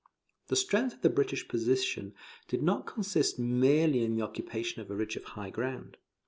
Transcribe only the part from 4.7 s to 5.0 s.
of a